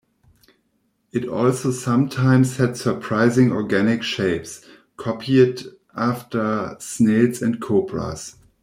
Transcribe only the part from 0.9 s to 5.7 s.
It also sometimes had surprising organic shapes, copied